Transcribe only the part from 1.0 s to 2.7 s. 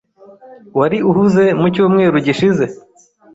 uhuze mu cyumweru gishize?